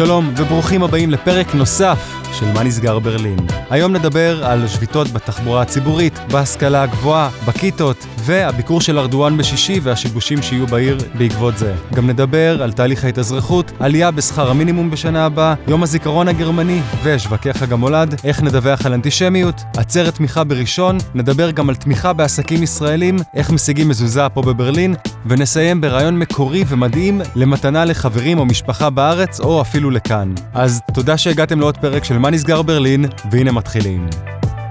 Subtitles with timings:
[0.00, 3.36] שלום וברוכים הבאים לפרק נוסף של מה נסגר ברלין.
[3.70, 10.66] היום נדבר על שביתות בתחבורה הציבורית, בהשכלה הגבוהה, בכיתות, והביקור של ארדואן בשישי והשיבושים שיהיו
[10.66, 11.74] בעיר בעקבות זה.
[11.94, 17.72] גם נדבר על תהליך ההתאזרחות, עלייה בשכר המינימום בשנה הבאה, יום הזיכרון הגרמני ושווקי חג
[17.72, 23.50] המולד, איך נדווח על אנטישמיות, עצרת תמיכה בראשון, נדבר גם על תמיכה בעסקים ישראלים, איך
[23.50, 24.94] משיגים מזוזה פה בברלין,
[25.26, 30.34] ונסיים ברעיון מקורי ומדהים למתנה לחברים או משפחה בארץ, או אפילו לכאן.
[30.54, 34.08] אז תודה שהגעתם לעוד פרק של מה נסגר ברלין, והנה מתחילים.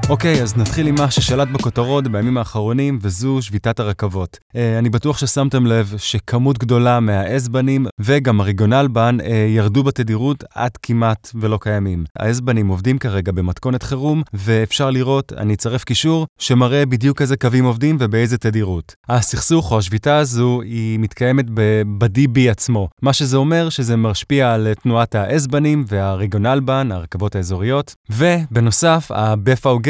[0.09, 4.40] אוקיי, אז נתחיל עם מה ששלט בכותרות בימים האחרונים, וזו שביתת הרכבות.
[4.55, 11.31] אה, אני בטוח ששמתם לב שכמות גדולה מהאסבנים וגם הריגונלבן אה, ירדו בתדירות עד כמעט
[11.36, 12.03] ולא קיימים.
[12.20, 17.98] האסבנים עובדים כרגע במתכונת חירום, ואפשר לראות, אני אצרף קישור, שמראה בדיוק איזה קווים עובדים
[18.00, 18.95] ובאיזה תדירות.
[19.09, 25.16] הסכסוך או השביתה הזו היא מתקיימת ב-DB עצמו, מה שזה אומר שזה משפיע על תנועת
[25.16, 29.11] האסבנים והריגונלבן, הרכבות האזוריות, ובנוסף,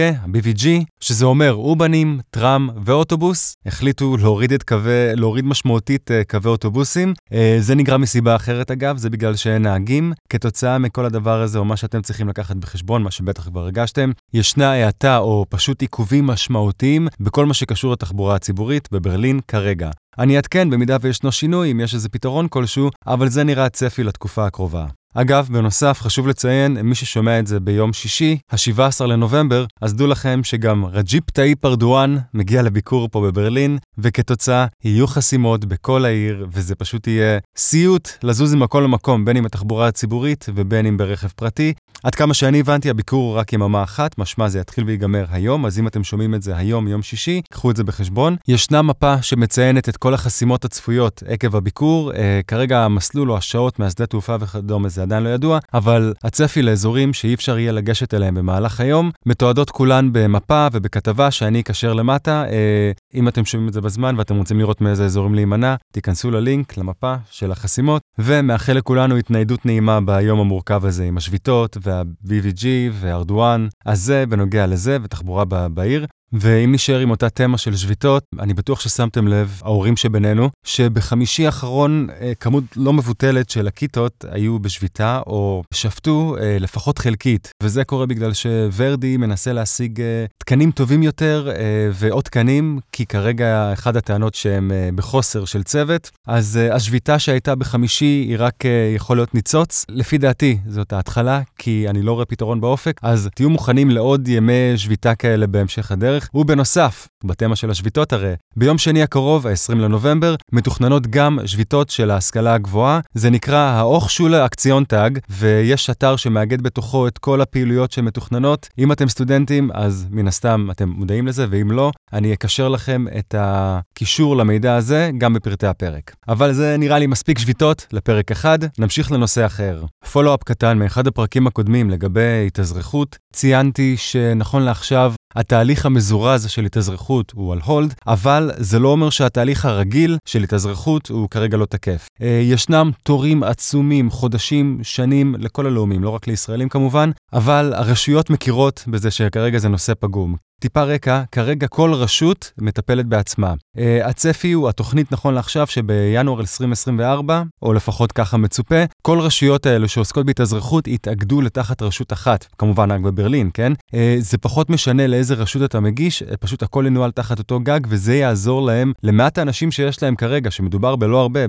[0.09, 0.67] ה-BVG,
[0.99, 7.13] שזה אומר אובנים, טראם ואוטובוס, החליטו להוריד קווי, להוריד משמעותית אה, קווי אוטובוסים.
[7.33, 10.13] אה, זה נגרם מסיבה אחרת אגב, זה בגלל שאין נהגים.
[10.29, 14.71] כתוצאה מכל הדבר הזה, או מה שאתם צריכים לקחת בחשבון, מה שבטח כבר הרגשתם, ישנה
[14.71, 19.89] האטה או פשוט עיכובים משמעותיים בכל מה שקשור לתחבורה הציבורית בברלין כרגע.
[20.19, 24.45] אני אעדכן במידה וישנו שינוי, אם יש איזה פתרון כלשהו, אבל זה נראה הצפי לתקופה
[24.45, 24.85] הקרובה.
[25.15, 30.39] אגב, בנוסף, חשוב לציין, מי ששומע את זה ביום שישי, ה-17 לנובמבר, אז דעו לכם
[30.43, 37.07] שגם רג'יפ טאיפ ארדואן מגיע לביקור פה בברלין, וכתוצאה יהיו חסימות בכל העיר, וזה פשוט
[37.07, 41.73] יהיה סיוט לזוז ממקום למקום, בין אם בתחבורה הציבורית ובין אם ברכב פרטי.
[42.03, 45.79] עד כמה שאני הבנתי, הביקור הוא רק יממה אחת, משמע זה יתחיל ויגמר היום, אז
[45.79, 48.35] אם אתם שומעים את זה היום, יום שישי, קחו את זה בחשבון.
[48.47, 54.05] ישנה מפה שמציינת את כל החסימות הצפויות עקב הביקור, אה, כרגע המסלול או השעות מהשדה
[54.05, 58.79] תעופה וכדומה זה עדיין לא ידוע, אבל הצפי לאזורים שאי אפשר יהיה לגשת אליהם במהלך
[58.79, 62.43] היום, מתועדות כולן במפה ובכתבה שאני אקשר למטה.
[62.49, 66.77] אה, אם אתם שומעים את זה בזמן ואתם רוצים לראות מאיזה אזורים להימנע, תיכנסו ללינק,
[66.77, 73.67] למפה של החסימות, ומאחל לכולנו התניידות נעימה ביום המורכב הזה עם השביתות וה-BVG וארדואן.
[73.85, 76.05] אז זה בנוגע לזה ותחבורה בעיר.
[76.33, 82.07] ואם נשאר עם אותה תמה של שביתות, אני בטוח ששמתם לב, ההורים שבינינו, שבחמישי האחרון
[82.21, 87.51] אה, כמות לא מבוטלת של הכיתות היו בשביתה או שפטו אה, לפחות חלקית.
[87.63, 91.51] וזה קורה בגלל שוורדי מנסה להשיג אה, תקנים טובים יותר
[91.93, 96.11] ועוד תקנים, כי כרגע אחת הטענות שהם בחוסר של צוות.
[96.27, 98.63] אז השביתה שהייתה בחמישי היא רק
[98.95, 99.85] יכול להיות ניצוץ.
[99.89, 104.73] לפי דעתי, זאת ההתחלה, כי אני לא רואה פתרון באופק, אז תהיו מוכנים לעוד ימי
[104.77, 106.18] שביתה כאלה בהמשך הדרך.
[106.19, 112.11] הדרך, ובנוסף, בתמה של השביתות הרי, ביום שני הקרוב, ה-20 לנובמבר, מתוכננות גם שביתות של
[112.11, 112.99] ההשכלה הגבוהה.
[113.13, 118.69] זה נקרא האוכשולה אקציון טאג, ויש אתר שמאגד בתוכו את כל הפעילויות שמתוכננות.
[118.77, 123.35] אם אתם סטודנטים, אז מן הסתם אתם מודעים לזה, ואם לא, אני אקשר לכם את
[123.37, 126.15] הקישור למידע הזה גם בפרטי הפרק.
[126.27, 129.83] אבל זה נראה לי מספיק שביתות לפרק אחד, נמשיך לנושא אחר.
[130.11, 137.53] פולו-אפ קטן מאחד הפרקים הקודמים לגבי התאזרחות, ציינתי שנכון לעכשיו התהליך המזורז של התאזרחות הוא
[137.53, 142.07] על הולד, אבל זה לא אומר שהתהליך הרגיל של התאזרחות הוא כרגע לא תקף.
[142.21, 148.83] אה, ישנם תורים עצומים, חודשים, שנים, לכל הלאומים, לא רק לישראלים כמובן, אבל הרשויות מכירות
[148.87, 150.48] בזה שכרגע זה נושא פגום.
[150.59, 153.53] טיפה רקע, כרגע כל רשות מטפלת בעצמה.
[153.77, 159.87] Uh, הצפי הוא, התוכנית נכון לעכשיו, שבינואר 2024, או לפחות ככה מצופה, כל רשויות האלו
[159.87, 163.73] שעוסקות בהתאזרחות יתאגדו לתחת רשות אחת, כמובן רק בברלין, כן?
[163.73, 167.79] Uh, זה פחות משנה לאיזה רשות אתה מגיש, uh, פשוט הכל ינוהל תחת אותו גג,
[167.89, 171.39] וזה יעזור להם, למעט האנשים שיש להם כרגע, שמדובר בלא הרבה,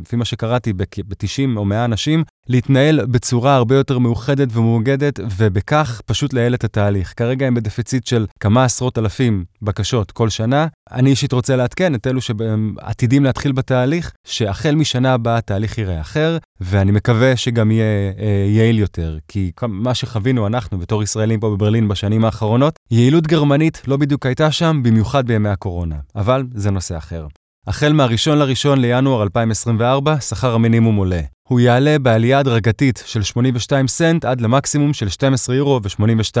[0.00, 6.32] לפי מה שקראתי, ב-90 או 100 אנשים, להתנהל בצורה הרבה יותר מאוחדת ומאוגדת, ובכך פשוט
[6.32, 7.14] לייעל את התהליך.
[7.16, 10.66] כרגע הם בדפיציט של כמה עשרות אלפים בקשות כל שנה.
[10.92, 16.38] אני אישית רוצה לעדכן את אלו שעתידים להתחיל בתהליך, שהחל משנה הבאה התהליך יראה אחר,
[16.60, 21.88] ואני מקווה שגם יהיה אה, יעיל יותר, כי מה שחווינו אנחנו בתור ישראלים פה בברלין
[21.88, 25.96] בשנים האחרונות, יעילות גרמנית לא בדיוק הייתה שם, במיוחד בימי הקורונה.
[26.16, 27.26] אבל זה נושא אחר.
[27.66, 31.20] החל מה-1 לראשון לינואר 2024, שכר המינימום עולה.
[31.52, 36.38] הוא יעלה בעלייה הדרגתית של 82 סנט עד למקסימום של 12 יורו ו-82.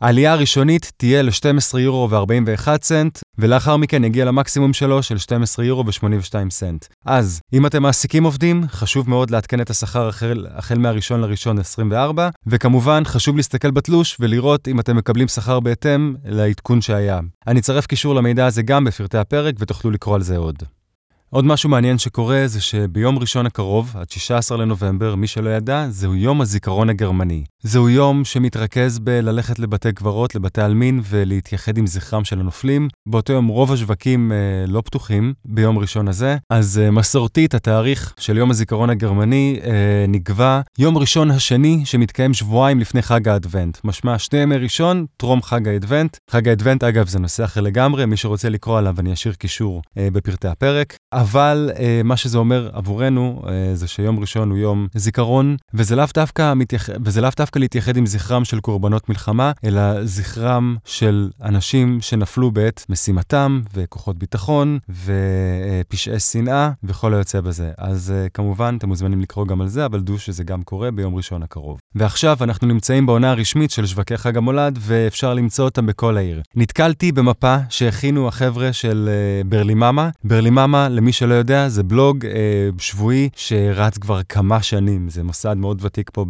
[0.00, 5.86] העלייה הראשונית תהיה ל-12 יורו ו-41 סנט, ולאחר מכן יגיע למקסימום שלו של 12 יורו
[5.86, 6.84] ו-82 סנט.
[7.06, 12.28] אז, אם אתם מעסיקים עובדים, חשוב מאוד לעדכן את השכר החל, החל מהראשון לראשון 24,
[12.46, 17.20] וכמובן חשוב להסתכל בתלוש ולראות אם אתם מקבלים שכר בהתאם לעדכון שהיה.
[17.46, 20.62] אני אצרף קישור למידע הזה גם בפרטי הפרק ותוכלו לקרוא על זה עוד.
[21.30, 26.14] עוד משהו מעניין שקורה זה שביום ראשון הקרוב, עד 16 לנובמבר, מי שלא ידע, זהו
[26.14, 27.44] יום הזיכרון הגרמני.
[27.62, 32.88] זהו יום שמתרכז בללכת לבתי קברות, לבתי עלמין ולהתייחד עם זכרם של הנופלים.
[33.08, 34.36] באותו יום רוב השווקים אה,
[34.68, 40.60] לא פתוחים ביום ראשון הזה, אז אה, מסורתית התאריך של יום הזיכרון הגרמני אה, נקבע
[40.78, 43.78] יום ראשון השני שמתקיים שבועיים לפני חג האדוונט.
[43.84, 46.16] משמע שני ימי ראשון, טרום חג האדוונט.
[46.30, 50.08] חג האדוונט, אגב, זה נושא אחר לגמרי, מי שרוצה לקרוא עליו, אני אשאיר קישור אה,
[50.12, 50.96] בפרטי הפרק.
[51.20, 56.04] אבל אה, מה שזה אומר עבורנו, אה, זה שיום ראשון הוא יום זיכרון, וזה לאו
[56.14, 56.88] דווקא, מתייח...
[57.04, 62.86] וזה לאו דווקא להתייחד עם זכרם של קורבנות מלחמה, אלא זכרם של אנשים שנפלו בעת
[62.88, 67.70] משימתם, וכוחות ביטחון, ופשעי שנאה, וכל היוצא בזה.
[67.78, 71.14] אז אה, כמובן, אתם מוזמנים לקרוא גם על זה, אבל דעו שזה גם קורה ביום
[71.14, 71.78] ראשון הקרוב.
[71.94, 76.42] ועכשיו אנחנו נמצאים בעונה הרשמית של שווקי חג המולד, ואפשר למצוא אותם בכל העיר.
[76.54, 79.10] נתקלתי במפה שהכינו החבר'ה של
[79.46, 80.10] ברליממה.
[80.24, 82.32] ברליממה, למי שלא יודע, זה בלוג אה,
[82.78, 85.08] שבועי שרץ כבר כמה שנים.
[85.08, 86.24] זה מוסד מאוד ותיק פה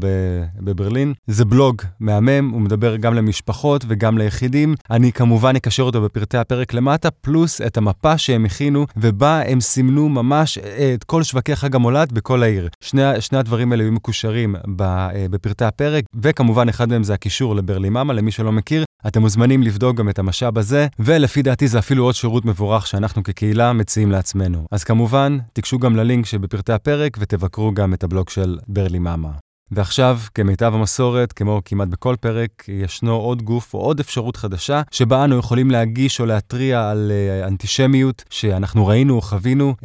[0.61, 1.15] בברלין.
[1.27, 4.75] זה בלוג מהמם, הוא מדבר גם למשפחות וגם ליחידים.
[4.91, 10.09] אני כמובן אקשר אותו בפרטי הפרק למטה, פלוס את המפה שהם הכינו, ובה הם סימנו
[10.09, 12.69] ממש אה, את כל שווקי חג המולד בכל העיר.
[12.81, 18.13] שני, שני הדברים האלה היו מקושרים אה, בפרטי הפרק, וכמובן אחד מהם זה הקישור לברליממה,
[18.13, 18.85] למי שלא מכיר.
[19.07, 23.23] אתם מוזמנים לבדוק גם את המשאב הזה, ולפי דעתי זה אפילו עוד שירות מבורך שאנחנו
[23.23, 24.67] כקהילה מציעים לעצמנו.
[24.71, 29.31] אז כמובן, תיגשו גם ללינק שבפרטי הפרק ותבקרו גם את הבלוג של ברלי מאמה.
[29.71, 35.25] ועכשיו, כמיטב המסורת, כמו כמעט בכל פרק, ישנו עוד גוף או עוד אפשרות חדשה, שבה
[35.25, 37.13] אנו יכולים להגיש או להתריע על
[37.43, 39.75] uh, אנטישמיות שאנחנו ראינו או חווינו.
[39.81, 39.85] Uh,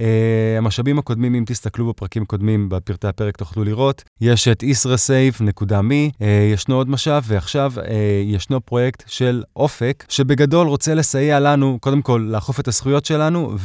[0.57, 4.03] המשאבים הקודמים, אם תסתכלו בפרקים קודמים, בפרטי הפרק תוכלו לראות.
[4.21, 7.74] יש את yisrasafe.me, uh, ישנו עוד משאב, ועכשיו
[8.25, 13.56] ישנו פרויקט של אופק, שבגדול רוצה לסייע לנו, קודם כל, לאכוף את הזכויות שלנו,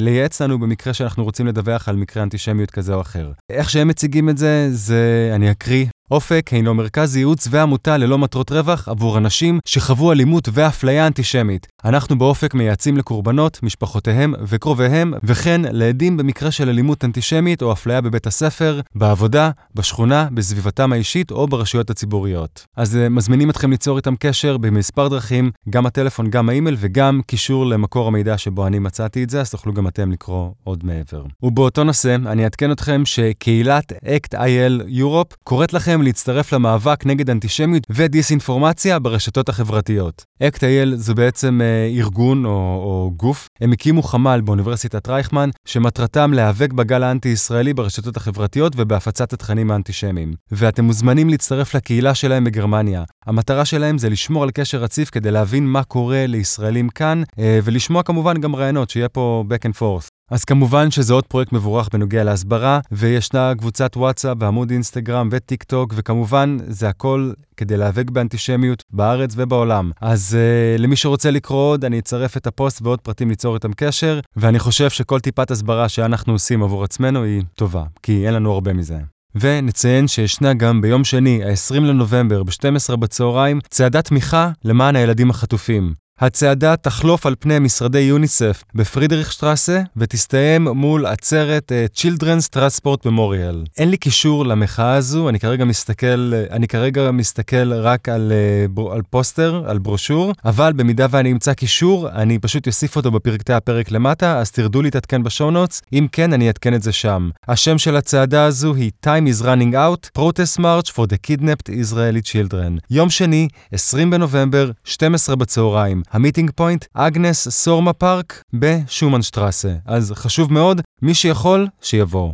[0.00, 3.32] ולייעץ לנו במקרה שאנחנו רוצים לדווח על מקרה אנטישמיות כזה או אחר.
[3.50, 5.23] איך שהם מציגים את זה, זה...
[5.32, 5.86] אני אקריא.
[6.10, 11.66] אופק הינו מרכז ייעוץ ועמותה ללא מטרות רווח עבור אנשים שחוו אלימות ואפליה אנטישמית.
[11.84, 18.26] אנחנו באופק מייעצים לקורבנות, משפחותיהם וקרוביהם, וכן לעדים במקרה של אלימות אנטישמית או אפליה בבית
[18.26, 22.66] הספר, בעבודה, בשכונה, בסביבתם האישית או ברשויות הציבוריות.
[22.76, 27.66] אז uh, מזמינים אתכם ליצור איתם קשר במספר דרכים, גם הטלפון, גם האימייל וגם קישור
[27.66, 31.24] למקור המידע שבו אני מצאתי את זה, אז תוכלו גם אתם לקרוא עוד מעבר.
[31.42, 38.98] ובאותו נושא, אני אעדכן אתכם שקהילת ACT-IL Europe קוראת לכם להצטרף למאבק נגד אנטישמיות ודיסאינפורמציה
[38.98, 40.24] ברשתות החברתיות.
[40.42, 46.72] ACT-IL זו בעצם uh, ארגון או, או גוף, הם הקימו חמ"ל באוניברסיטת רייכמן, שמטרתם להיאבק
[46.72, 50.34] בגל האנטי-ישראלי ברשתות החברתיות ובהפצת התכנים האנטישמיים.
[50.52, 53.04] ואתם מוזמנים להצטרף לקהילה שלהם בגרמניה.
[53.26, 58.02] המטרה שלהם זה לשמור על קשר רציף כדי להבין מה קורה לישראלים כאן, uh, ולשמוע
[58.02, 60.08] כמובן גם רעיונות, שיהיה פה back and forth.
[60.30, 65.94] אז כמובן שזה עוד פרויקט מבורך בנוגע להסברה, וישנה קבוצת וואטסאפ ועמוד אינסטגרם וטיק טוק,
[65.96, 69.90] וכמובן זה הכל כדי להיאבק באנטישמיות בארץ ובעולם.
[70.00, 74.20] אז uh, למי שרוצה לקרוא עוד, אני אצרף את הפוסט ועוד פרטים ליצור איתם קשר,
[74.36, 78.72] ואני חושב שכל טיפת הסברה שאנחנו עושים עבור עצמנו היא טובה, כי אין לנו הרבה
[78.72, 78.98] מזה.
[79.34, 86.03] ונציין שישנה גם ביום שני, ה-20 לנובמבר, ב-12 בצהריים, צעדת תמיכה למען הילדים החטופים.
[86.20, 93.68] הצעדה תחלוף על פני משרדי יוניסף בפרידריכשטרסה ותסתיים מול עצרת uh, Children's Transport Memorial.
[93.78, 98.32] אין לי קישור למחאה הזו, אני כרגע מסתכל, אני כרגע מסתכל רק על,
[98.76, 103.52] uh, על פוסטר, על ברושור, אבל במידה ואני אמצא קישור, אני פשוט אוסיף אותו בפרטי
[103.52, 107.30] הפרק למטה, אז תרדו להתעדכן ב show notes, אם כן, אני אעדכן את זה שם.
[107.48, 112.22] השם של הצעדה הזו היא Time is Running Out, Protest March for the Kidnapped Israeli
[112.32, 112.80] Children.
[112.90, 116.03] יום שני, 20 בנובמבר, 12 בצהריים.
[116.10, 119.74] ה meeting point, אגנס סורמה פארק בשומנשטרסה.
[119.86, 122.32] אז חשוב מאוד, מי שיכול, שיבוא.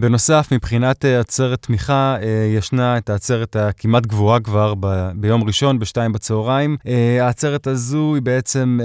[0.00, 2.24] בנוסף, מבחינת uh, עצרת תמיכה, uh,
[2.58, 6.76] ישנה את העצרת הכמעט גבוהה כבר ב- ביום ראשון, בשתיים בצהריים.
[6.82, 6.88] Uh,
[7.22, 8.78] העצרת הזו היא בעצם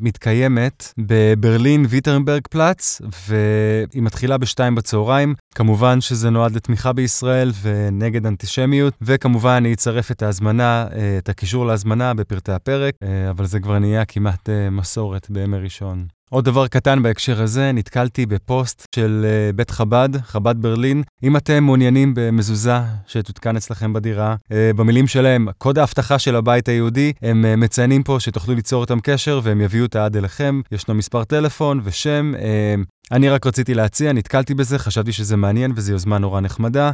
[0.00, 5.34] מתקיימת בברלין ויטרנברג פלאץ, והיא מתחילה בשתיים בצהריים.
[5.54, 10.86] כמובן שזה נועד לתמיכה בישראל ונגד אנטישמיות, וכמובן אני אצרף את ההזמנה,
[11.18, 12.94] את הקישור להזמנה בפרטי הפרק,
[13.30, 16.17] אבל זה כבר נהיה כמעט מסורת בימי ראשון.
[16.30, 21.02] עוד דבר קטן בהקשר הזה, נתקלתי בפוסט של uh, בית חב"ד, חב"ד ברלין.
[21.22, 27.12] אם אתם מעוניינים במזוזה שתותקן אצלכם בדירה, uh, במילים שלהם, קוד ההבטחה של הבית היהודי,
[27.22, 30.60] הם uh, מציינים פה שתוכלו ליצור איתם קשר והם יביאו אותה עד אליכם.
[30.72, 32.32] ישנו מספר טלפון ושם.
[33.12, 36.90] אני רק רציתי להציע, נתקלתי בזה, חשבתי שזה מעניין וזו יוזמה נורא נחמדה.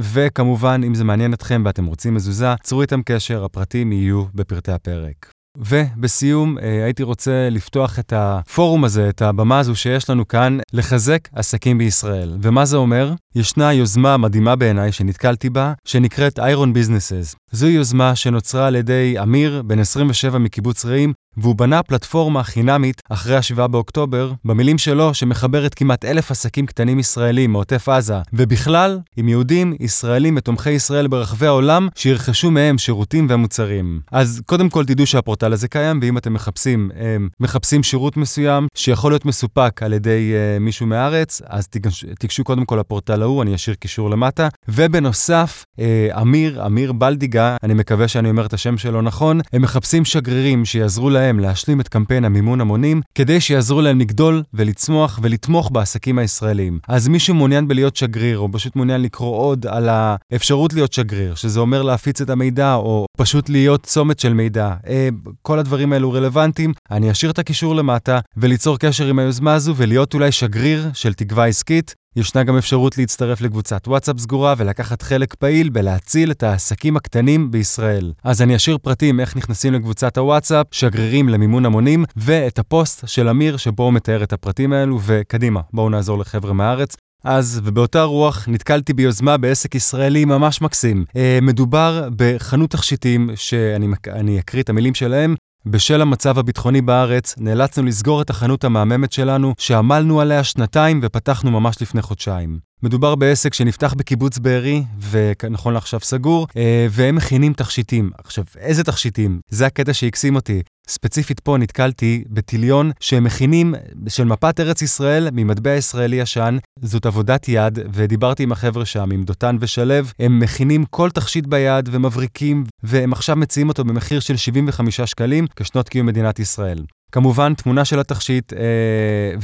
[0.00, 5.39] וכמובן, אם זה מעניין אתכם ואתם רוצים מזוזה, צרו איתם קשר, הפרטים יהיו בפרטי הפרק.
[5.56, 11.28] ובסיום, אה, הייתי רוצה לפתוח את הפורום הזה, את הבמה הזו שיש לנו כאן, לחזק
[11.32, 12.38] עסקים בישראל.
[12.42, 13.12] ומה זה אומר?
[13.34, 17.36] ישנה יוזמה מדהימה בעיניי שנתקלתי בה, שנקראת Iron Businesses.
[17.52, 23.36] זו יוזמה שנוצרה על ידי אמיר, בן 27 מקיבוץ רעים, והוא בנה פלטפורמה חינמית אחרי
[23.36, 29.74] ה-7 באוקטובר, במילים שלו, שמחברת כמעט אלף עסקים קטנים ישראלים מעוטף עזה, ובכלל, עם יהודים,
[29.80, 34.00] ישראלים ותומכי ישראל ברחבי העולם, שירכשו מהם שירותים ומוצרים.
[34.12, 39.12] אז קודם כל תדעו שהפורטל הזה קיים, ואם אתם מחפשים, הם, מחפשים שירות מסוים שיכול
[39.12, 43.54] להיות מסופק על ידי uh, מישהו מהארץ, אז תיגש, תיגשו קודם כל לפורטל ההוא, אני
[43.54, 44.48] אשאיר קישור למטה.
[44.68, 50.04] ובנוסף, uh, אמיר, אמיר בלדיגה, אני מקווה שאני אומר את השם שלו נכון, הם מחפשים
[50.04, 56.18] שגרירים שיעזרו להם להשלים את קמפיין המימון המונים, כדי שיעזרו להם לגדול ולצמוח ולתמוך בעסקים
[56.18, 56.78] הישראלים.
[56.88, 61.60] אז מי שמעוניין בלהיות שגריר, או פשוט מעוניין לקרוא עוד על האפשרות להיות שגריר, שזה
[61.60, 65.08] אומר להפיץ את המידע, או פשוט להיות צומת של מידע, אה,
[65.42, 70.14] כל הדברים האלו רלוונטיים, אני אשאיר את הקישור למטה, וליצור קשר עם היוזמה הזו ולהיות
[70.14, 71.94] אולי שגריר של תקווה עסקית.
[72.16, 78.12] ישנה גם אפשרות להצטרף לקבוצת וואטסאפ סגורה ולקחת חלק פעיל בלהציל את העסקים הקטנים בישראל.
[78.24, 83.56] אז אני אשאיר פרטים איך נכנסים לקבוצת הוואטסאפ, שגרירים למימון המונים, ואת הפוסט של אמיר
[83.56, 86.96] שבו הוא מתאר את הפרטים האלו, וקדימה, בואו נעזור לחבר'ה מהארץ.
[87.24, 91.04] אז, ובאותה רוח, נתקלתי ביוזמה בעסק ישראלי ממש מקסים.
[91.16, 95.34] אה, מדובר בחנות תכשיטים, שאני אקריא את המילים שלהם,
[95.66, 101.82] בשל המצב הביטחוני בארץ, נאלצנו לסגור את החנות המהממת שלנו, שעמלנו עליה שנתיים ופתחנו ממש
[101.82, 102.58] לפני חודשיים.
[102.82, 108.10] מדובר בעסק שנפתח בקיבוץ בארי, ונכון לעכשיו סגור, אה, והם מכינים תכשיטים.
[108.18, 109.40] עכשיו, איזה תכשיטים?
[109.48, 110.62] זה הקטע שהקסים אותי.
[110.90, 113.74] ספציפית פה נתקלתי בטיליון שהם מכינים
[114.08, 116.58] של מפת ארץ ישראל ממטבע ישראלי ישן.
[116.82, 121.88] זאת עבודת יד, ודיברתי עם החבר'ה שם, עם דותן ושלו, הם מכינים כל תכשיט ביד
[121.92, 126.84] ומבריקים, והם עכשיו מציעים אותו במחיר של 75 שקלים כשנות קיום מדינת ישראל.
[127.12, 128.58] כמובן, תמונה של התכשיט אה,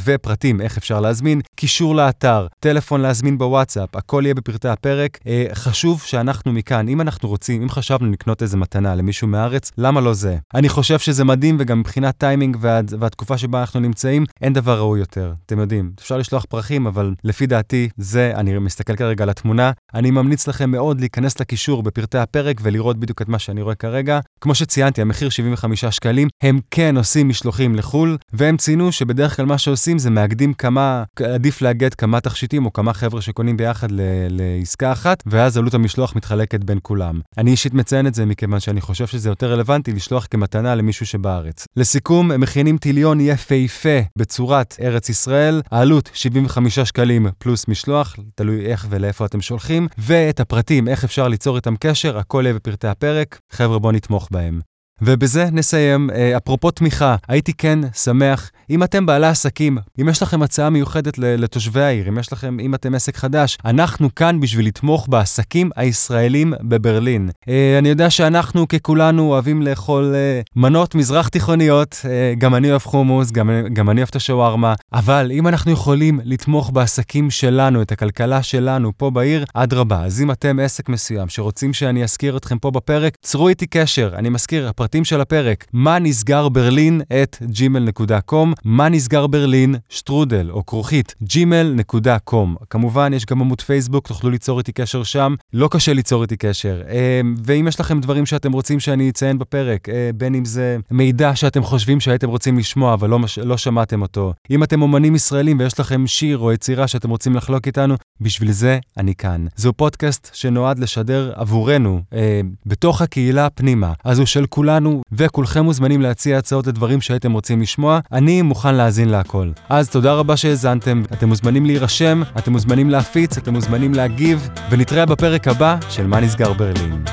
[0.04, 5.18] ופרטים, איך אפשר להזמין, קישור לאתר, טלפון להזמין בוואטסאפ, הכל יהיה בפרטי הפרק.
[5.26, 10.00] אה, חשוב שאנחנו מכאן, אם אנחנו רוצים, אם חשבנו לקנות איזה מתנה למישהו מהארץ, למה
[10.00, 10.36] לא זה?
[10.54, 15.00] אני חושב שזה מדהים, וגם מבחינת טיימינג וה, והתקופה שבה אנחנו נמצאים, אין דבר ראוי
[15.00, 15.32] יותר.
[15.46, 20.10] אתם יודעים, אפשר לשלוח פרחים, אבל לפי דעתי, זה, אני מסתכל כרגע על התמונה, אני
[20.10, 24.20] ממליץ לכם מאוד להיכנס לקישור בפרטי הפרק ולראות בדיוק את מה שאני רואה כרגע.
[24.40, 29.46] כמו שציינתי, המחיר 75 שקלים, הם כן עושים משלוח משלוחים לחו"ל, והם ציינו שבדרך כלל
[29.46, 34.00] מה שעושים זה מאגדים כמה, עדיף לאגד כמה תכשיטים או כמה חבר'ה שקונים ביחד ל,
[34.30, 37.20] לעסקה אחת, ואז עלות המשלוח מתחלקת בין כולם.
[37.38, 41.66] אני אישית מציין את זה מכיוון שאני חושב שזה יותר רלוונטי לשלוח כמתנה למישהו שבארץ.
[41.76, 48.86] לסיכום, הם מכינים טיליון יפהפה בצורת ארץ ישראל, העלות 75 שקלים פלוס משלוח, תלוי איך
[48.90, 53.38] ולאיפה אתם שולחים, ואת הפרטים, איך אפשר ליצור איתם קשר, הכל יהיה בפרטי הפרק.
[53.52, 54.75] חבר'ה, בואו נתמוך בהם.
[55.02, 56.10] ובזה נסיים.
[56.10, 61.18] אה, אפרופו תמיכה, הייתי כן שמח אם אתם בעלי עסקים, אם יש לכם הצעה מיוחדת
[61.18, 66.52] לתושבי העיר, אם יש לכם, אם אתם עסק חדש, אנחנו כאן בשביל לתמוך בעסקים הישראלים
[66.62, 67.30] בברלין.
[67.48, 72.00] אה, אני יודע שאנחנו ככולנו אוהבים לאכול אה, מנות מזרח תיכוניות,
[72.38, 76.70] גם אני אוהב חומוס, גם, גם אני אוהב את השווארמה, אבל אם אנחנו יכולים לתמוך
[76.70, 80.04] בעסקים שלנו, את הכלכלה שלנו פה בעיר, אדרבה.
[80.04, 84.12] אז אם אתם עסק מסוים שרוצים שאני אזכיר אתכם פה בפרק, צרו איתי קשר.
[84.14, 90.66] אני מזכיר, הפרטים של הפרק, מה נסגר ברלין את gmail.com, מה נסגר ברלין, שטרודל או
[90.66, 92.64] כרוכית, gmail.com.
[92.70, 96.82] כמובן, יש גם עמוד פייסבוק, תוכלו ליצור איתי קשר שם, לא קשה ליצור איתי קשר.
[96.88, 101.36] אה, ואם יש לכם דברים שאתם רוצים שאני אציין בפרק, אה, בין אם זה מידע
[101.36, 105.80] שאתם חושבים שהייתם רוצים לשמוע, אבל לא, לא שמעתם אותו, אם אתם אומנים ישראלים ויש
[105.80, 109.46] לכם שיר או יצירה שאתם רוצים לחלוק איתנו, בשביל זה אני כאן.
[109.56, 113.92] זהו פודקאסט שנועד לשדר עבורנו, אה, בתוך הקהילה פנימה.
[114.04, 114.75] אז הוא של כולנו.
[114.76, 118.00] שלנו, וכולכם מוזמנים להציע הצעות לדברים שהייתם רוצים לשמוע.
[118.12, 119.50] אני מוכן להאזין להכל.
[119.68, 125.48] אז תודה רבה שהאזנתם, אתם מוזמנים להירשם, אתם מוזמנים להפיץ, אתם מוזמנים להגיב, ונתראה בפרק
[125.48, 127.04] הבא של מה נסגר ברלין.